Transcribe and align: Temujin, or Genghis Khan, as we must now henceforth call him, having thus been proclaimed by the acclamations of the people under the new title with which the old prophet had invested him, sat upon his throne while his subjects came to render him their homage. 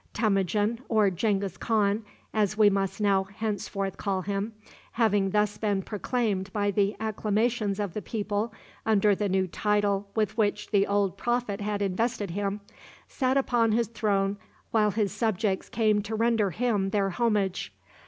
Temujin, 0.15 0.79
or 0.89 1.11
Genghis 1.11 1.57
Khan, 1.57 2.03
as 2.33 2.57
we 2.57 2.71
must 2.71 2.99
now 2.99 3.25
henceforth 3.25 3.97
call 3.97 4.23
him, 4.23 4.53
having 4.93 5.29
thus 5.29 5.59
been 5.59 5.83
proclaimed 5.83 6.51
by 6.51 6.71
the 6.71 6.95
acclamations 6.99 7.79
of 7.79 7.93
the 7.93 8.01
people 8.01 8.51
under 8.83 9.13
the 9.13 9.29
new 9.29 9.45
title 9.45 10.09
with 10.15 10.35
which 10.39 10.71
the 10.71 10.87
old 10.87 11.17
prophet 11.17 11.61
had 11.61 11.83
invested 11.83 12.31
him, 12.31 12.61
sat 13.07 13.37
upon 13.37 13.73
his 13.73 13.89
throne 13.89 14.37
while 14.71 14.89
his 14.89 15.11
subjects 15.11 15.69
came 15.69 16.01
to 16.01 16.15
render 16.15 16.49
him 16.49 16.89
their 16.89 17.11
homage. 17.11 17.71